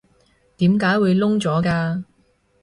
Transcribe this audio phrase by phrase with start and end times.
[0.57, 2.03] 點解會燶咗㗎？